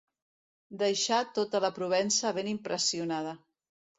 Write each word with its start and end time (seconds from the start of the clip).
Deixà 0.81 1.19
tota 1.35 1.61
la 1.67 1.71
Provença 1.77 2.33
ben 2.39 2.49
impressionada. 2.55 3.37